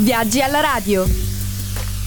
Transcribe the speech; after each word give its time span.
Viaggi 0.00 0.40
alla 0.40 0.58
radio. 0.58 1.04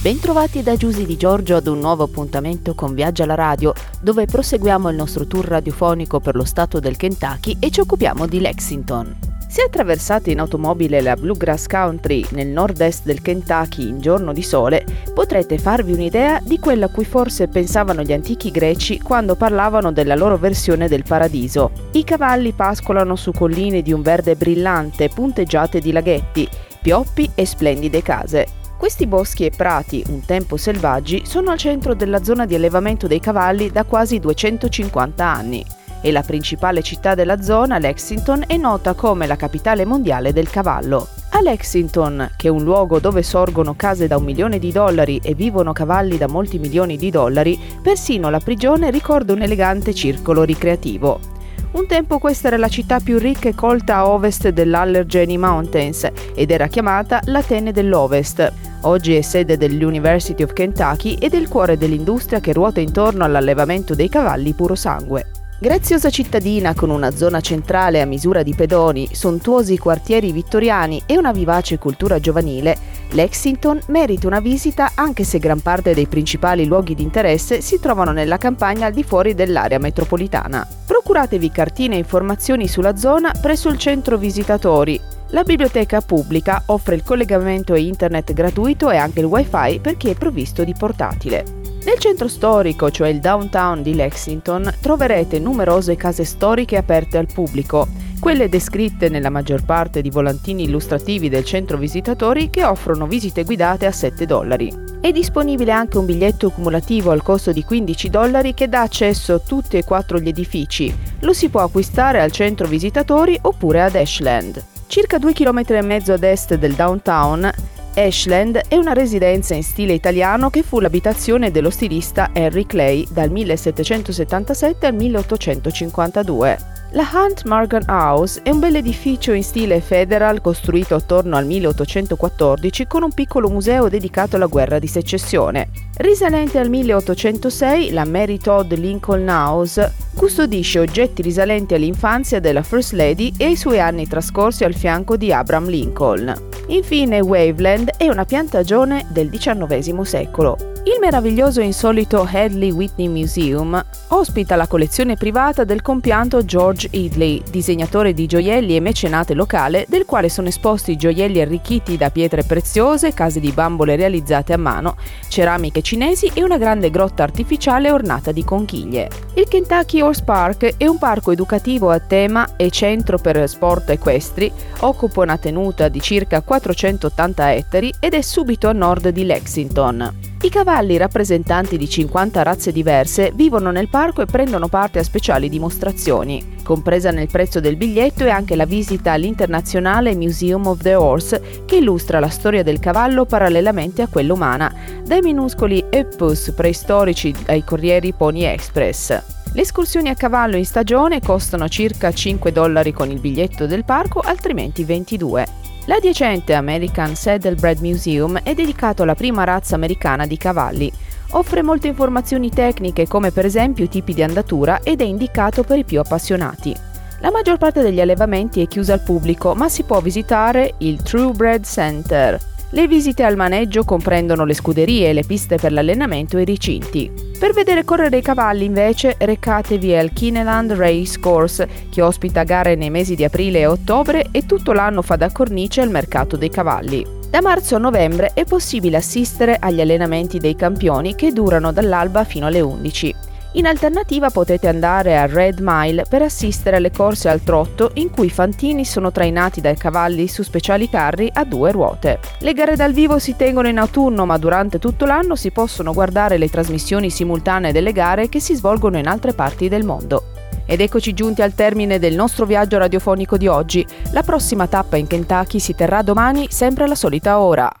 Bentrovati 0.02 0.62
da 0.62 0.76
Giusy 0.76 1.06
di 1.06 1.16
Giorgio 1.16 1.56
ad 1.56 1.66
un 1.68 1.78
nuovo 1.78 2.02
appuntamento 2.02 2.74
con 2.74 2.92
Viaggi 2.92 3.22
alla 3.22 3.34
radio, 3.34 3.72
dove 4.02 4.26
proseguiamo 4.26 4.90
il 4.90 4.96
nostro 4.96 5.26
tour 5.26 5.46
radiofonico 5.46 6.20
per 6.20 6.36
lo 6.36 6.44
stato 6.44 6.80
del 6.80 6.98
Kentucky 6.98 7.56
e 7.58 7.70
ci 7.70 7.80
occupiamo 7.80 8.26
di 8.26 8.40
Lexington. 8.40 9.16
Se 9.48 9.62
attraversate 9.62 10.30
in 10.30 10.40
automobile 10.40 11.00
la 11.00 11.16
Bluegrass 11.16 11.66
Country 11.66 12.22
nel 12.32 12.48
nord-est 12.48 13.06
del 13.06 13.22
Kentucky 13.22 13.88
in 13.88 13.98
giorno 14.02 14.34
di 14.34 14.42
sole, 14.42 14.84
potrete 15.14 15.56
farvi 15.56 15.92
un'idea 15.92 16.40
di 16.44 16.58
quello 16.58 16.84
a 16.84 16.90
cui 16.90 17.06
forse 17.06 17.48
pensavano 17.48 18.02
gli 18.02 18.12
antichi 18.12 18.50
greci 18.50 19.00
quando 19.00 19.34
parlavano 19.34 19.90
della 19.92 20.14
loro 20.14 20.36
versione 20.36 20.86
del 20.88 21.04
paradiso. 21.04 21.70
I 21.92 22.04
cavalli 22.04 22.52
pascolano 22.52 23.16
su 23.16 23.32
colline 23.32 23.80
di 23.80 23.94
un 23.94 24.02
verde 24.02 24.36
brillante 24.36 25.08
punteggiate 25.08 25.80
di 25.80 25.92
laghetti, 25.92 26.46
pioppi 26.80 27.30
e 27.34 27.44
splendide 27.46 28.02
case. 28.02 28.46
Questi 28.78 29.06
boschi 29.06 29.44
e 29.44 29.50
prati, 29.50 30.04
un 30.08 30.24
tempo 30.24 30.56
selvaggi, 30.56 31.22
sono 31.26 31.50
al 31.50 31.58
centro 31.58 31.94
della 31.94 32.22
zona 32.22 32.46
di 32.46 32.54
allevamento 32.54 33.06
dei 33.06 33.20
cavalli 33.20 33.70
da 33.70 33.84
quasi 33.84 34.20
250 34.20 35.24
anni 35.24 35.64
e 36.00 36.12
la 36.12 36.22
principale 36.22 36.82
città 36.82 37.14
della 37.14 37.42
zona, 37.42 37.78
Lexington, 37.78 38.44
è 38.46 38.56
nota 38.56 38.94
come 38.94 39.26
la 39.26 39.36
capitale 39.36 39.84
mondiale 39.84 40.32
del 40.32 40.48
cavallo. 40.48 41.08
A 41.30 41.40
Lexington, 41.40 42.32
che 42.36 42.48
è 42.48 42.50
un 42.50 42.62
luogo 42.62 43.00
dove 43.00 43.22
sorgono 43.22 43.74
case 43.74 44.06
da 44.06 44.16
un 44.16 44.24
milione 44.24 44.58
di 44.58 44.72
dollari 44.72 45.20
e 45.22 45.34
vivono 45.34 45.72
cavalli 45.72 46.16
da 46.16 46.28
molti 46.28 46.58
milioni 46.58 46.96
di 46.96 47.10
dollari, 47.10 47.58
persino 47.82 48.30
la 48.30 48.40
prigione 48.40 48.90
ricorda 48.90 49.32
un 49.32 49.42
elegante 49.42 49.94
circolo 49.94 50.42
ricreativo. 50.42 51.36
Un 51.78 51.86
tempo 51.86 52.18
questa 52.18 52.48
era 52.48 52.56
la 52.56 52.66
città 52.66 52.98
più 52.98 53.18
ricca 53.18 53.48
e 53.48 53.54
colta 53.54 53.98
a 53.98 54.08
ovest 54.08 54.48
dell'Allegheny 54.48 55.36
Mountains 55.36 56.08
ed 56.34 56.50
era 56.50 56.66
chiamata 56.66 57.20
l'Atene 57.26 57.70
dell'Ovest. 57.70 58.52
Oggi 58.80 59.14
è 59.14 59.20
sede 59.20 59.56
dell'University 59.56 60.42
of 60.42 60.54
Kentucky 60.54 61.14
ed 61.14 61.34
è 61.34 61.36
il 61.36 61.46
cuore 61.46 61.78
dell'industria 61.78 62.40
che 62.40 62.52
ruota 62.52 62.80
intorno 62.80 63.22
all'allevamento 63.22 63.94
dei 63.94 64.08
cavalli 64.08 64.54
puro 64.54 64.74
sangue. 64.74 65.26
Graziosa 65.60 66.10
cittadina 66.10 66.74
con 66.74 66.90
una 66.90 67.12
zona 67.12 67.40
centrale 67.40 68.00
a 68.00 68.06
misura 68.06 68.42
di 68.42 68.54
pedoni, 68.54 69.10
sontuosi 69.12 69.78
quartieri 69.78 70.32
vittoriani 70.32 71.02
e 71.06 71.16
una 71.16 71.30
vivace 71.30 71.78
cultura 71.78 72.18
giovanile, 72.18 72.76
Lexington 73.10 73.80
merita 73.86 74.26
una 74.26 74.40
visita 74.40 74.92
anche 74.94 75.24
se 75.24 75.38
gran 75.38 75.60
parte 75.60 75.94
dei 75.94 76.06
principali 76.06 76.66
luoghi 76.66 76.94
di 76.94 77.02
interesse 77.02 77.60
si 77.62 77.80
trovano 77.80 78.12
nella 78.12 78.36
campagna 78.36 78.86
al 78.86 78.92
di 78.92 79.02
fuori 79.02 79.34
dell'area 79.34 79.78
metropolitana. 79.78 80.66
Procuratevi 80.86 81.50
cartine 81.50 81.94
e 81.94 81.98
informazioni 81.98 82.68
sulla 82.68 82.96
zona 82.96 83.32
presso 83.40 83.68
il 83.70 83.78
centro 83.78 84.18
visitatori. 84.18 85.00
La 85.30 85.42
biblioteca 85.42 86.00
pubblica 86.00 86.62
offre 86.66 86.94
il 86.94 87.02
collegamento 87.02 87.72
a 87.72 87.78
internet 87.78 88.32
gratuito 88.32 88.90
e 88.90 88.96
anche 88.96 89.20
il 89.20 89.26
wifi 89.26 89.78
per 89.80 89.96
chi 89.96 90.10
è 90.10 90.14
provvisto 90.14 90.64
di 90.64 90.74
portatile. 90.78 91.44
Nel 91.84 91.98
centro 91.98 92.28
storico, 92.28 92.90
cioè 92.90 93.08
il 93.08 93.20
downtown 93.20 93.82
di 93.82 93.94
Lexington, 93.94 94.74
troverete 94.80 95.38
numerose 95.38 95.96
case 95.96 96.24
storiche 96.24 96.76
aperte 96.76 97.16
al 97.16 97.28
pubblico, 97.32 97.86
quelle 98.18 98.48
descritte 98.48 99.08
nella 99.08 99.30
maggior 99.30 99.64
parte 99.64 100.02
di 100.02 100.10
volantini 100.10 100.64
illustrativi 100.64 101.28
del 101.28 101.44
centro 101.44 101.76
visitatori 101.76 102.50
che 102.50 102.64
offrono 102.64 103.06
visite 103.06 103.44
guidate 103.44 103.86
a 103.86 103.92
7 103.92 104.26
dollari. 104.26 104.72
È 105.00 105.12
disponibile 105.12 105.72
anche 105.72 105.98
un 105.98 106.06
biglietto 106.06 106.50
cumulativo 106.50 107.10
al 107.10 107.22
costo 107.22 107.52
di 107.52 107.64
15 107.64 108.10
dollari 108.10 108.54
che 108.54 108.68
dà 108.68 108.82
accesso 108.82 109.34
a 109.34 109.38
tutti 109.38 109.76
e 109.76 109.84
quattro 109.84 110.18
gli 110.18 110.28
edifici. 110.28 110.94
Lo 111.20 111.32
si 111.32 111.48
può 111.48 111.62
acquistare 111.62 112.20
al 112.20 112.32
centro 112.32 112.66
visitatori 112.66 113.38
oppure 113.42 113.82
ad 113.82 113.94
Ashland. 113.94 114.62
Circa 114.86 115.18
due 115.18 115.32
km 115.32 115.62
mezzo 115.82 116.12
ad 116.12 116.22
est 116.22 116.54
del 116.56 116.74
downtown 116.74 117.50
Ashland 117.94 118.60
è 118.68 118.76
una 118.76 118.92
residenza 118.92 119.54
in 119.54 119.64
stile 119.64 119.92
italiano 119.92 120.50
che 120.50 120.62
fu 120.62 120.78
l'abitazione 120.78 121.50
dello 121.50 121.70
stilista 121.70 122.30
Henry 122.32 122.64
Clay 122.64 123.06
dal 123.10 123.30
1777 123.30 124.86
al 124.86 124.94
1852. 124.94 126.77
La 126.92 127.06
Hunt 127.12 127.44
Morgan 127.44 127.84
House 127.86 128.40
è 128.42 128.48
un 128.48 128.60
bel 128.60 128.76
edificio 128.76 129.32
in 129.32 129.42
stile 129.42 129.82
federal 129.82 130.40
costruito 130.40 130.94
attorno 130.94 131.36
al 131.36 131.44
1814 131.44 132.86
con 132.86 133.02
un 133.02 133.12
piccolo 133.12 133.50
museo 133.50 133.90
dedicato 133.90 134.36
alla 134.36 134.46
guerra 134.46 134.78
di 134.78 134.86
secessione. 134.86 135.68
Risalente 135.98 136.58
al 136.58 136.70
1806, 136.70 137.90
la 137.90 138.06
Mary 138.06 138.38
Todd 138.38 138.72
Lincoln 138.72 139.28
House 139.28 139.92
custodisce 140.14 140.78
oggetti 140.78 141.20
risalenti 141.20 141.74
all'infanzia 141.74 142.40
della 142.40 142.62
First 142.62 142.92
Lady 142.92 143.34
e 143.36 143.44
ai 143.44 143.56
suoi 143.56 143.80
anni 143.80 144.08
trascorsi 144.08 144.64
al 144.64 144.74
fianco 144.74 145.18
di 145.18 145.30
Abraham 145.30 145.68
Lincoln. 145.68 146.47
Infine 146.70 147.20
Waveland 147.20 147.92
è 147.96 148.08
una 148.08 148.26
piantagione 148.26 149.06
del 149.08 149.30
XIX 149.30 150.02
secolo. 150.02 150.56
Il 150.84 150.98
meraviglioso 151.00 151.60
e 151.60 151.64
insolito 151.64 152.26
Hadley 152.30 152.70
Whitney 152.70 153.08
Museum 153.08 153.84
ospita 154.08 154.56
la 154.56 154.66
collezione 154.66 155.16
privata 155.16 155.64
del 155.64 155.82
compianto 155.82 156.44
George 156.44 156.88
Headley, 156.90 157.42
disegnatore 157.50 158.14
di 158.14 158.26
gioielli 158.26 158.74
e 158.74 158.80
mecenate 158.80 159.34
locale, 159.34 159.84
del 159.88 160.06
quale 160.06 160.28
sono 160.30 160.48
esposti 160.48 160.96
gioielli 160.96 161.40
arricchiti 161.40 161.96
da 161.96 162.10
pietre 162.10 162.42
preziose, 162.42 163.12
case 163.12 163.38
di 163.38 163.50
bambole 163.50 163.96
realizzate 163.96 164.54
a 164.54 164.56
mano, 164.56 164.96
ceramiche 165.28 165.82
cinesi 165.82 166.30
e 166.32 166.42
una 166.42 166.56
grande 166.56 166.90
grotta 166.90 167.22
artificiale 167.22 167.90
ornata 167.90 168.32
di 168.32 168.44
conchiglie. 168.44 169.10
Il 169.34 169.46
Kentucky 169.46 170.00
Horse 170.00 170.24
Park 170.24 170.76
è 170.78 170.86
un 170.86 170.96
parco 170.96 171.32
educativo 171.32 171.90
a 171.90 171.98
tema 172.00 172.56
e 172.56 172.70
centro 172.70 173.18
per 173.18 173.46
sport 173.46 173.90
equestri, 173.90 174.50
occupa 174.80 175.20
una 175.20 175.36
tenuta 175.36 175.88
di 175.88 176.00
circa 176.00 176.40
480 176.58 177.52
ettari 177.54 177.92
ed 178.00 178.14
è 178.14 178.20
subito 178.20 178.68
a 178.68 178.72
nord 178.72 179.08
di 179.10 179.24
Lexington. 179.24 180.26
I 180.40 180.50
cavalli 180.50 180.96
rappresentanti 180.96 181.76
di 181.76 181.88
50 181.88 182.42
razze 182.42 182.72
diverse 182.72 183.32
vivono 183.34 183.70
nel 183.70 183.88
parco 183.88 184.22
e 184.22 184.26
prendono 184.26 184.68
parte 184.68 184.98
a 184.98 185.02
speciali 185.02 185.48
dimostrazioni. 185.48 186.56
Compresa 186.62 187.10
nel 187.10 187.28
prezzo 187.28 187.60
del 187.60 187.76
biglietto 187.76 188.24
è 188.24 188.30
anche 188.30 188.54
la 188.54 188.64
visita 188.64 189.12
all'internazionale 189.12 190.14
Museum 190.14 190.66
of 190.66 190.82
the 190.82 190.94
Horse 190.94 191.62
che 191.64 191.76
illustra 191.76 192.20
la 192.20 192.28
storia 192.28 192.62
del 192.62 192.78
cavallo 192.78 193.24
parallelamente 193.24 194.02
a 194.02 194.08
quella 194.08 194.32
umana, 194.32 194.72
dai 195.04 195.20
minuscoli 195.22 195.84
Eppus 195.90 196.52
preistorici 196.54 197.34
ai 197.46 197.64
corrieri 197.64 198.12
Pony 198.12 198.42
Express. 198.44 199.22
Le 199.52 199.62
escursioni 199.62 200.08
a 200.08 200.14
cavallo 200.14 200.56
in 200.56 200.66
stagione 200.66 201.20
costano 201.20 201.68
circa 201.68 202.12
5 202.12 202.52
dollari 202.52 202.92
con 202.92 203.10
il 203.10 203.18
biglietto 203.18 203.66
del 203.66 203.84
parco, 203.84 204.20
altrimenti 204.20 204.84
22. 204.84 205.67
L'adiacente 205.88 206.52
American 206.52 207.16
Saddlebred 207.16 207.80
Museum 207.80 208.40
è 208.42 208.52
dedicato 208.52 209.04
alla 209.04 209.14
prima 209.14 209.44
razza 209.44 209.74
americana 209.74 210.26
di 210.26 210.36
cavalli. 210.36 210.92
Offre 211.30 211.62
molte 211.62 211.88
informazioni 211.88 212.50
tecniche 212.50 213.06
come 213.06 213.30
per 213.30 213.46
esempio 213.46 213.84
i 213.84 213.88
tipi 213.88 214.12
di 214.12 214.22
andatura 214.22 214.80
ed 214.82 215.00
è 215.00 215.04
indicato 215.04 215.62
per 215.62 215.78
i 215.78 215.84
più 215.84 215.98
appassionati. 215.98 216.76
La 217.20 217.30
maggior 217.30 217.56
parte 217.56 217.80
degli 217.80 218.02
allevamenti 218.02 218.60
è 218.60 218.68
chiusa 218.68 218.92
al 218.92 219.02
pubblico, 219.02 219.54
ma 219.54 219.70
si 219.70 219.84
può 219.84 220.00
visitare 220.02 220.74
il 220.78 221.00
Truebred 221.02 221.64
Center, 221.64 222.38
le 222.72 222.86
visite 222.86 223.22
al 223.22 223.34
maneggio 223.34 223.82
comprendono 223.82 224.44
le 224.44 224.52
scuderie, 224.52 225.14
le 225.14 225.22
piste 225.22 225.56
per 225.56 225.72
l'allenamento 225.72 226.36
e 226.36 226.42
i 226.42 226.44
recinti. 226.44 227.27
Per 227.38 227.52
vedere 227.52 227.84
correre 227.84 228.16
i 228.16 228.22
cavalli 228.22 228.64
invece 228.64 229.14
recatevi 229.16 229.94
al 229.94 230.12
Kineland 230.12 230.72
Race 230.72 231.20
Course 231.20 231.68
che 231.88 232.02
ospita 232.02 232.42
gare 232.42 232.74
nei 232.74 232.90
mesi 232.90 233.14
di 233.14 233.22
aprile 233.22 233.60
e 233.60 233.66
ottobre 233.66 234.26
e 234.32 234.44
tutto 234.44 234.72
l'anno 234.72 235.02
fa 235.02 235.14
da 235.14 235.30
cornice 235.30 235.80
al 235.80 235.90
mercato 235.90 236.36
dei 236.36 236.50
cavalli. 236.50 237.06
Da 237.30 237.40
marzo 237.40 237.76
a 237.76 237.78
novembre 237.78 238.32
è 238.34 238.44
possibile 238.44 238.96
assistere 238.96 239.56
agli 239.60 239.80
allenamenti 239.80 240.38
dei 240.38 240.56
campioni 240.56 241.14
che 241.14 241.30
durano 241.30 241.70
dall'alba 241.70 242.24
fino 242.24 242.46
alle 242.46 242.60
11. 242.60 243.14
In 243.52 243.66
alternativa 243.66 244.28
potete 244.28 244.68
andare 244.68 245.16
a 245.16 245.24
Red 245.24 245.60
Mile 245.62 246.04
per 246.06 246.20
assistere 246.20 246.76
alle 246.76 246.90
corse 246.90 247.30
al 247.30 247.42
trotto 247.42 247.92
in 247.94 248.10
cui 248.10 248.26
i 248.26 248.30
fantini 248.30 248.84
sono 248.84 249.10
trainati 249.10 249.62
dai 249.62 249.74
cavalli 249.74 250.28
su 250.28 250.42
speciali 250.42 250.90
carri 250.90 251.30
a 251.32 251.44
due 251.44 251.72
ruote. 251.72 252.20
Le 252.40 252.52
gare 252.52 252.76
dal 252.76 252.92
vivo 252.92 253.18
si 253.18 253.36
tengono 253.36 253.66
in 253.68 253.78
autunno 253.78 254.26
ma 254.26 254.36
durante 254.36 254.78
tutto 254.78 255.06
l'anno 255.06 255.34
si 255.34 255.50
possono 255.50 255.94
guardare 255.94 256.36
le 256.36 256.50
trasmissioni 256.50 257.08
simultanee 257.08 257.72
delle 257.72 257.92
gare 257.92 258.28
che 258.28 258.38
si 258.38 258.54
svolgono 258.54 258.98
in 258.98 259.06
altre 259.06 259.32
parti 259.32 259.68
del 259.68 259.84
mondo. 259.84 260.24
Ed 260.66 260.82
eccoci 260.82 261.14
giunti 261.14 261.40
al 261.40 261.54
termine 261.54 261.98
del 261.98 262.14
nostro 262.14 262.44
viaggio 262.44 262.76
radiofonico 262.76 263.38
di 263.38 263.46
oggi. 263.46 263.86
La 264.12 264.22
prossima 264.22 264.66
tappa 264.66 264.98
in 264.98 265.06
Kentucky 265.06 265.58
si 265.58 265.74
terrà 265.74 266.02
domani 266.02 266.48
sempre 266.50 266.84
alla 266.84 266.94
solita 266.94 267.40
ora. 267.40 267.72